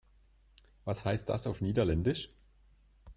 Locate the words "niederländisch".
1.61-2.29